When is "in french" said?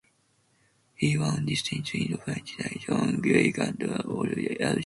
2.09-2.55